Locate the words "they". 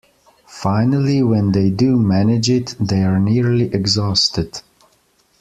1.51-1.69, 2.79-3.03